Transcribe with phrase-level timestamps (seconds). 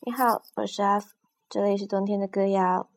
[0.00, 1.14] 你好，我是阿福，
[1.48, 2.88] 这里是冬天的歌谣，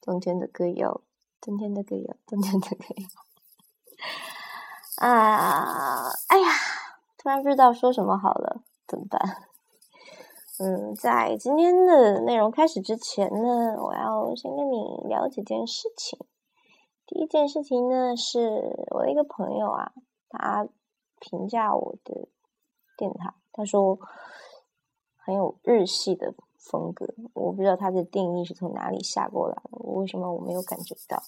[0.00, 1.00] 冬天的歌谣，
[1.40, 5.06] 冬天的歌谣，冬天的歌谣。
[5.06, 6.48] 啊，哎呀，
[7.18, 9.20] 突然不知道说什么好了，怎么办？
[10.58, 16.18] 嗯，在今天的内容开始之前呢，我要先跟你聊几件事情。
[17.06, 19.92] 第一件事情呢，是我的一个朋友啊，
[20.28, 20.66] 他
[21.20, 22.28] 评价我的
[22.96, 23.98] 电台，他说
[25.19, 27.07] 很有日系的风格。
[27.33, 31.21] 我不知道他的定义是从哪里下过来的，为什么我没有感觉到？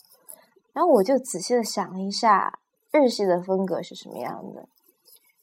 [0.74, 2.60] 然后我就仔细的想了一下，
[2.92, 4.68] 日系的风格是什么样的。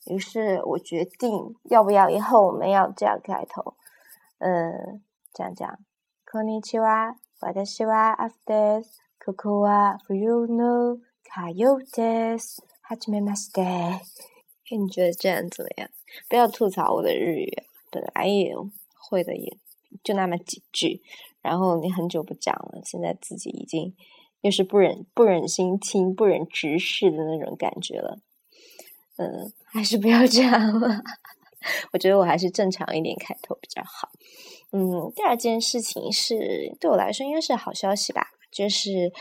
[0.07, 3.75] 于是我决定，要不要以后我们要这样开头，
[4.39, 5.79] 嗯，这样讲。
[6.31, 9.01] こんにちは、私はアフです。
[9.25, 12.63] ここは冬のカヨです。
[12.83, 14.01] はじめまして。
[14.71, 15.89] 你觉得这样怎么样？
[16.29, 17.51] 不要吐槽我的日语，
[17.92, 18.54] 本来也
[19.10, 19.58] 会的，也
[20.04, 21.02] 就那么几句。
[21.42, 23.96] 然后你很久不讲了，现在自己已经
[24.42, 28.20] 又是不忍不忍心听、不忍直视的那种感觉了。
[29.18, 31.02] 嗯，还是不要这样了。
[31.92, 34.10] 我觉得我还是正常一点开头比较好。
[34.72, 38.28] 嗯，第二件事情是对我来说应该是好消息吧。
[38.52, 39.12] 就是，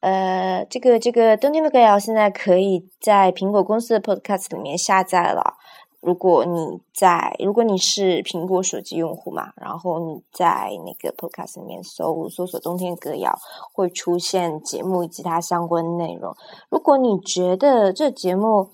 [0.00, 5.56] 呃，这个这个冬天的歌谣现在可以在苹果公司的 Podcast 里面下载了。
[6.02, 13.32] 如果你在，如果你是苹果手机用户嘛，然后你在那个 Podcast 里面搜搜索“冬天歌谣”，
[13.72, 16.34] 会出现节目以及它相关内容。
[16.68, 18.70] 如果你觉得这节目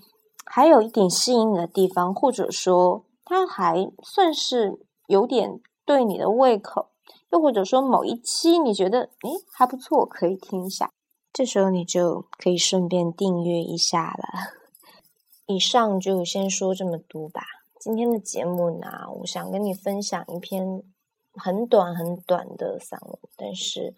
[0.47, 6.87] 还有一点吸引你的地方，或者说它还算是有点对你的胃口。
[7.31, 10.91] 又或者说某一期你觉得诶还不错，可以听一下，
[11.31, 14.58] 这时候你就可以顺便订阅一下了。
[15.51, 17.43] 以上就先说这么多吧。
[17.81, 20.83] 今天的节目呢，我想跟你分享一篇
[21.33, 23.95] 很短很短的散文，但是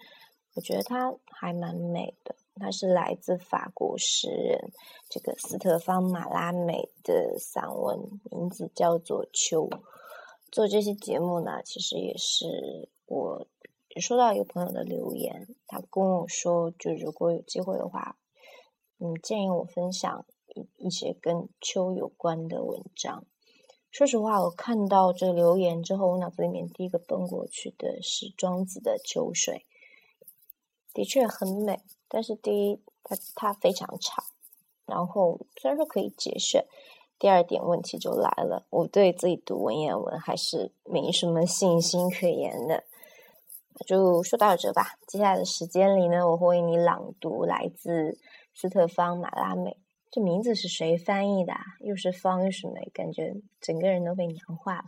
[0.54, 2.36] 我觉得它还蛮美的。
[2.54, 4.70] 它是来自法国诗人
[5.08, 7.98] 这个斯特方马拉美的散文，
[8.30, 9.69] 名字叫做《秋》。
[10.52, 12.88] 做这期节目呢，其实也是。
[13.06, 13.44] 我
[13.96, 18.16] 收到一个朋友的留言，他跟我说，就如果有机会的话，
[19.00, 20.25] 嗯，建议我分享
[20.77, 23.25] 一些跟秋有关的文章。
[23.91, 29.66] 说实话，我看到这留言之后，我脑子里面第一个奔过去的是庄子的《秋水》，
[30.94, 31.81] 的确很美。
[32.09, 34.25] 但是第一，它它非常长，
[34.87, 36.65] 然后虽然说可以节选，
[37.19, 42.84] 第二点问题就来了，我对自己读文言文还是没什么信心可言的。
[43.87, 44.99] 就说到这吧。
[45.09, 48.19] 接下来的时间里呢，我会为你朗读来自
[48.55, 49.77] 斯特方马拉美。
[50.10, 51.54] 这名字是谁翻译的？
[51.81, 54.84] 又是方又是美，感觉整个人都被娘化了。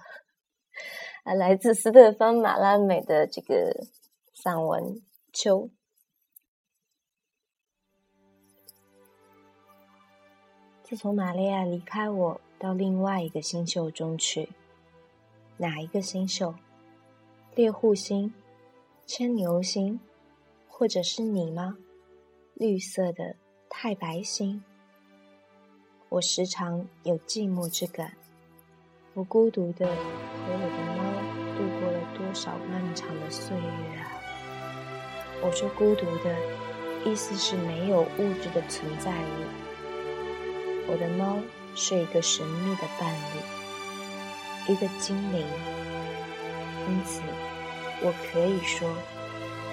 [1.25, 3.87] 啊，来自斯特芬马拉美的这个
[4.34, 4.82] 散文
[5.32, 5.69] 《秋》。
[10.82, 14.49] 自从玛利亚离开我，到另外一个星宿中去，
[15.56, 16.55] 哪一个星宿？
[17.55, 18.34] 猎户星。
[19.05, 20.00] 牵牛星，
[20.69, 21.77] 或者是你吗？
[22.55, 23.37] 绿色的
[23.69, 24.62] 太白星。
[26.12, 28.12] 我时常有寂寞之感。
[29.15, 29.95] 我孤独的和
[30.47, 31.03] 我的猫
[31.56, 34.12] 度过了多少漫长的岁月啊！
[35.43, 36.37] 我说孤独的，
[37.06, 39.47] 意思是没有物质的存在物。
[40.87, 41.39] 我的猫
[41.75, 43.11] 是一个神秘的伴
[44.69, 45.47] 侣，一个精灵。
[46.91, 47.23] 因此。
[48.05, 48.87] 我可以说，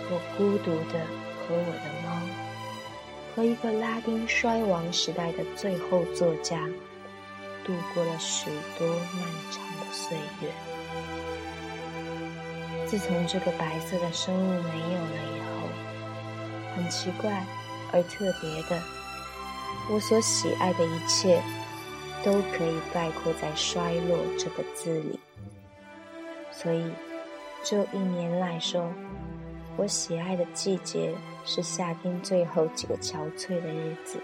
[0.10, 1.04] 我孤独的
[1.42, 2.08] 和我的猫，
[3.36, 6.68] 和一个拉丁衰亡时代的最后作家，
[7.64, 10.52] 度过了许多漫长的岁月。
[12.86, 15.68] 自从这个白色的生物没有了以后，
[16.76, 17.46] 很奇怪
[17.92, 18.82] 而特别的，
[19.92, 21.42] 我所喜爱的一切，
[22.24, 25.20] 都可以概括在“衰落”这个字里。
[26.52, 26.92] 所以。
[27.62, 28.90] 这一年来说，
[29.76, 31.14] 我喜爱的季节
[31.46, 34.20] 是夏天最后几个憔悴的日子。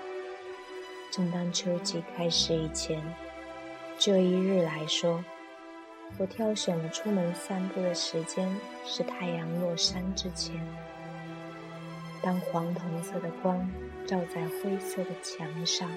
[1.11, 3.01] 正当秋季开始以前，
[3.97, 5.23] 就一日来说，
[6.17, 8.53] 我挑选了出门散步的时间
[8.85, 10.55] 是太阳落山之前。
[12.21, 13.69] 当黄铜色的光
[14.05, 15.89] 照在灰色的墙上，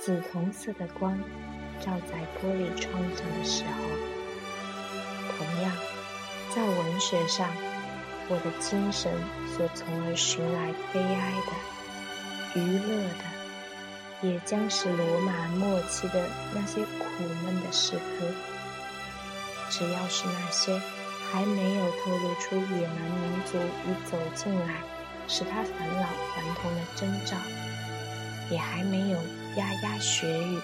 [0.00, 1.18] 紫铜色的光
[1.80, 3.72] 照在玻璃窗上的时候，
[5.36, 5.72] 同样。
[6.52, 7.48] 在文学上，
[8.32, 9.12] 我的精神
[9.56, 16.24] 所从而寻来悲哀的、娱乐的，也将是罗马末期的
[16.54, 18.26] 那些苦闷的诗歌。
[19.68, 20.80] 只要是那些
[21.32, 24.76] 还没有透露出野蛮民族已走进来，
[25.26, 27.36] 使他返老还童的征兆，
[28.48, 29.18] 也还没有
[29.56, 30.60] 牙牙学语，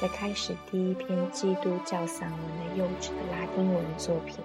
[0.00, 4.38] 在开始第一篇基督教散文的幼稚的拉丁文作品。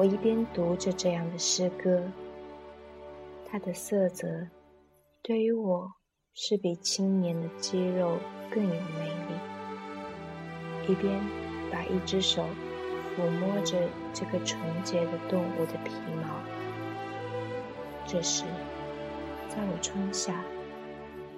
[0.00, 2.02] 我一边读着这样的诗歌，
[3.44, 4.26] 它的色泽
[5.22, 5.92] 对于我
[6.32, 8.16] 是比青年的肌肉
[8.50, 9.34] 更有魅力，
[10.90, 11.20] 一边
[11.70, 12.46] 把一只手
[13.14, 13.76] 抚摸着
[14.14, 16.40] 这个纯洁的动物的皮毛。
[18.06, 18.44] 这时，
[19.50, 20.42] 在我窗下，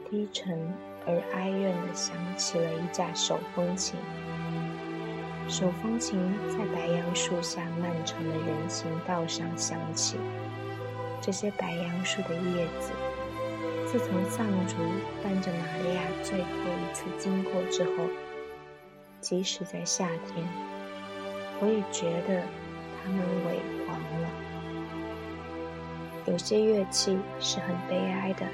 [0.08, 0.72] 低沉
[1.04, 3.98] 而哀怨地响起了一架手风琴。
[5.48, 6.18] 手风琴
[6.48, 10.16] 在白杨树下漫长的人行道上响起。
[11.20, 12.90] 这些白杨树的叶子，
[13.86, 14.76] 自从藏族
[15.22, 18.08] 伴着玛利亚最后一次经过之后，
[19.20, 20.46] 即使在夏天，
[21.60, 22.42] 我也觉得
[23.04, 24.28] 它们萎黄了。
[26.26, 28.46] 有些乐器是很悲哀的，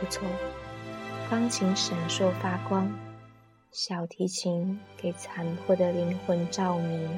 [0.00, 0.26] 不错，
[1.30, 2.90] 钢琴闪烁发光。
[3.72, 7.08] 小提琴给残破的灵魂照明，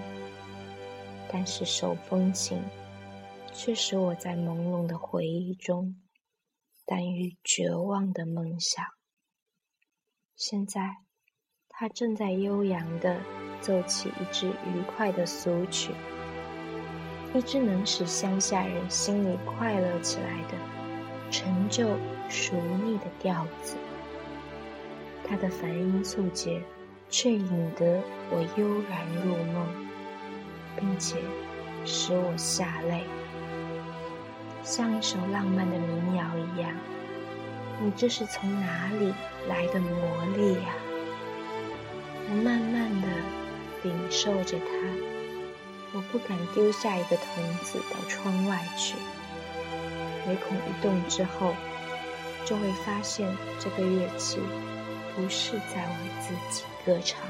[1.29, 2.63] 但是手风琴
[3.53, 6.01] 却使我在朦胧的回忆中，
[6.87, 8.85] 耽于绝望的梦想。
[10.37, 10.99] 现在，
[11.69, 13.21] 它正在悠扬地
[13.61, 15.93] 奏起一支愉快的俗曲，
[17.35, 20.57] 一支能使乡下人心里快乐起来的
[21.33, 21.89] 陈旧
[22.29, 22.55] 熟
[22.85, 23.77] 腻的调子。
[25.27, 26.63] 它的梵音素节，
[27.09, 29.67] 却引得我悠然入梦，
[30.77, 31.17] 并且
[31.85, 33.03] 使我下泪，
[34.63, 36.71] 像一首浪漫的民谣一样。
[37.83, 39.13] 你这是从哪里
[39.49, 40.75] 来的魔力呀？
[42.29, 43.09] 我慢慢的
[43.83, 44.67] 领受着它，
[45.93, 48.95] 我不敢丢下一个童子到窗外去，
[50.29, 51.55] 唯恐一动之后，
[52.45, 53.29] 就会发现
[53.59, 54.39] 这个乐器。
[55.15, 57.21] 不是在为自己歌唱。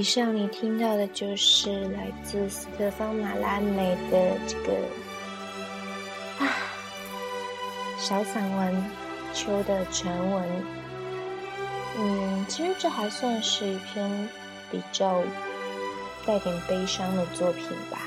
[0.00, 4.72] 以上你听到的就是来自斯特方马拉美的这个
[6.38, 6.48] 啊
[7.98, 8.74] 小散文
[9.34, 10.42] 《秋的全文》。
[11.98, 14.26] 嗯，其实这还算是一篇
[14.70, 15.20] 比较
[16.24, 17.98] 带点悲伤的作品吧。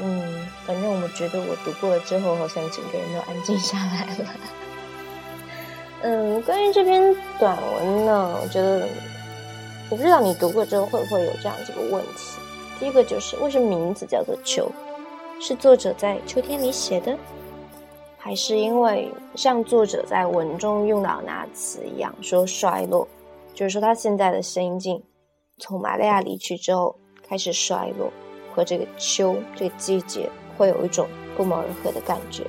[0.00, 4.34] 嗯，反正我觉得我读过了之后，好像整个人都安静下来了。
[6.02, 8.88] 嗯，关于这篇短文呢，我觉得。
[9.90, 12.38] 我不知道你读过之后会不会有这样几个问题。
[12.80, 14.70] 第一个就是为什么名字叫做秋？
[15.40, 17.16] 是作者在秋天里写的，
[18.16, 23.06] 还是因为像作者在文中用到那词一样，说衰落，
[23.52, 25.02] 就是说他现在的心境
[25.58, 26.96] 从玛利亚离去之后
[27.28, 28.10] 开始衰落，
[28.54, 31.06] 和这个秋这个季节会有一种
[31.36, 32.44] 不谋而合的感觉。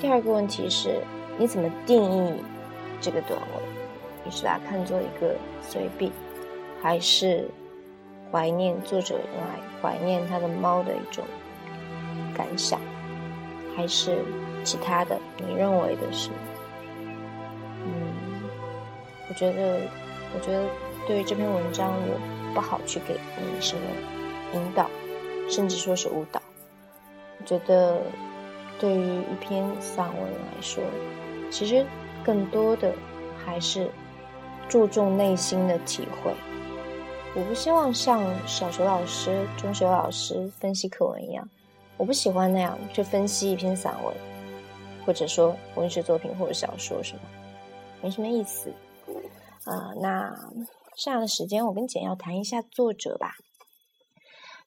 [0.00, 1.00] 第二个问题是，
[1.36, 2.34] 你怎么定义
[3.00, 3.79] 这个短文？
[4.30, 6.12] 是把它看作一个随笔，
[6.80, 7.48] 还是
[8.30, 11.24] 怀念作者用来怀念他的猫的一种
[12.34, 12.80] 感想，
[13.76, 14.22] 还是
[14.64, 15.18] 其他的？
[15.38, 16.30] 你认为的是？
[17.84, 18.12] 嗯，
[19.28, 19.80] 我觉得，
[20.34, 20.66] 我觉得
[21.06, 23.82] 对于这篇文章，我不好去给你什么
[24.54, 24.88] 引导，
[25.48, 26.40] 甚至说是误导。
[27.38, 28.00] 我觉得，
[28.78, 30.82] 对于一篇散文来说，
[31.50, 31.84] 其实
[32.24, 32.92] 更多的
[33.44, 33.90] 还是。
[34.70, 36.32] 注重内心的体会，
[37.34, 41.46] 我不希望像小学老师、中学老师分析课文一样，
[41.96, 44.14] 我不喜欢那样去分析一篇散文，
[45.04, 47.20] 或者说文学作品或者小说什么，
[48.00, 48.72] 没什么意思。
[49.64, 50.32] 啊，那
[50.96, 53.32] 剩下的时间我跟简要谈一下作者吧。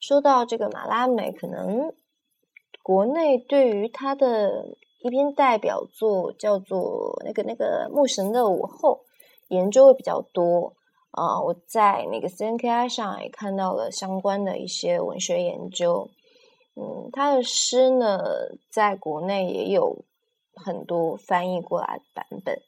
[0.02, 1.94] 说到这个马拉美，可能
[2.84, 4.66] 国内对于他的
[5.00, 9.06] 一篇代表作叫做那个那个《牧神的午后》。
[9.54, 10.74] 研究会比较多，
[11.12, 16.10] 啊，我在那个 CNKI 上也看到了相关的一些文学研究。
[16.76, 18.20] 嗯，他的诗呢，
[18.70, 20.04] 在国内也有
[20.56, 22.62] 很多翻译过来的版本。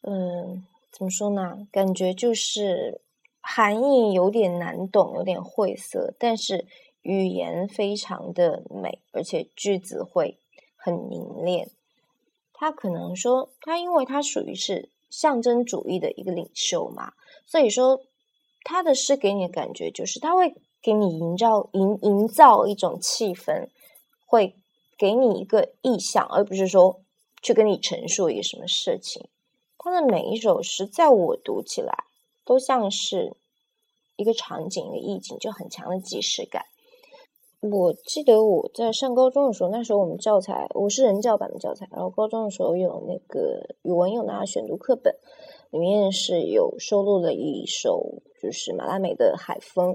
[0.00, 1.68] 嗯，怎么说呢？
[1.70, 3.00] 感觉就是
[3.40, 6.64] 含义有点难懂，有点晦涩，但是
[7.02, 10.38] 语言非常的美，而且句子会
[10.76, 11.68] 很凝练。
[12.54, 17.12] 他可能说，他因为他属于是象征主义的一个领袖嘛，
[17.46, 18.02] 所以说
[18.64, 20.56] 他的诗给你的感觉就是他会。
[20.84, 23.68] 给你营造营营造一种气氛，
[24.26, 24.56] 会
[24.98, 27.00] 给你一个意象，而不是说
[27.40, 29.28] 去跟你陈述一个什么事情。
[29.78, 32.02] 他的每一首诗，在我读起来
[32.44, 33.36] 都像是
[34.16, 36.66] 一个场景、一个意境，就很强的即视感。
[37.62, 45.14] 我记得我在上高中的时候，那时候我们教材我是人教版的教材，然后高中的时候有那个语文有拿选读课本，
[45.70, 49.94] 里面是有收录了一首就是马拉美的《海风》。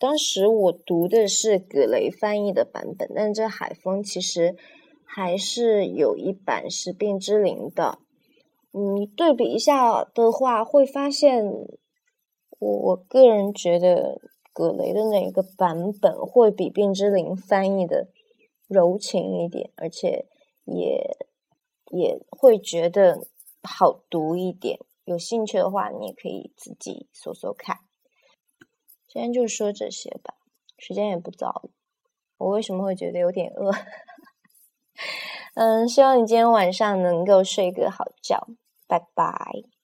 [0.00, 4.56] 当时我读的是葛雷翻译的版本，但这海风其实
[5.04, 8.00] 还是有一版是卞之琳的。
[8.72, 11.46] 你对比一下的话，会发现
[12.58, 14.20] 我我个人觉得
[14.56, 18.08] 葛雷的那个版本会比卞之琳翻译的
[18.66, 20.24] 柔情一点，而且
[20.64, 21.18] 也
[21.90, 23.26] 也会觉得
[23.62, 24.78] 好读一点。
[25.04, 27.80] 有兴趣的话，你也可以自己搜搜看。
[29.06, 30.34] 今天就说这些吧，
[30.78, 31.70] 时间也不早了。
[32.38, 33.70] 我为什么会觉得有点饿？
[35.54, 38.48] 嗯，希望你今天晚上能够睡个好觉。
[38.88, 39.75] 拜拜。